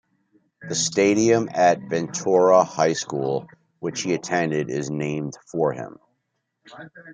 [0.67, 3.45] The stadium at Ventura High School,
[3.81, 5.99] which he attended, is named for him.